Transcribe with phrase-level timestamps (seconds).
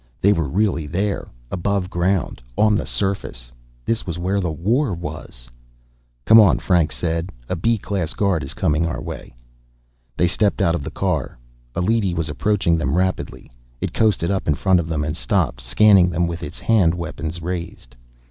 [0.19, 3.51] They were really there, above ground, on the surface.
[3.85, 5.47] This was where the war was.
[6.25, 7.29] "Come on," Franks said.
[7.47, 9.35] "A B class guard is coming our way."
[10.17, 11.37] They stepped out of the car.
[11.75, 13.51] A leady was approaching them rapidly.
[13.79, 17.31] It coasted up in front of them and stopped, scanning them with its hand weapon
[17.39, 17.95] raised.